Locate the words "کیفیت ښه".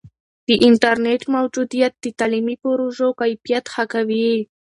3.21-3.83